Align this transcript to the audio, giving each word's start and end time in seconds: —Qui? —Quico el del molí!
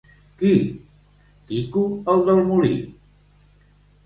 —Qui? 0.37 0.53
—Quico 1.51 1.83
el 2.15 2.25
del 2.31 2.43
molí! 2.49 2.73